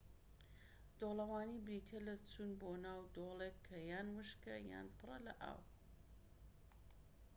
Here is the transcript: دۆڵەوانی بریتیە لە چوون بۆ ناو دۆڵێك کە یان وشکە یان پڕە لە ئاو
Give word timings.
دۆڵەوانی 0.99 1.63
بریتیە 1.65 1.99
لە 2.07 2.15
چوون 2.29 2.51
بۆ 2.61 2.71
ناو 2.85 3.01
دۆڵێك 3.15 3.55
کە 3.67 3.77
یان 3.89 4.07
وشکە 4.15 4.55
یان 4.71 4.87
پڕە 4.97 5.17
لە 5.25 5.33
ئاو 5.41 5.59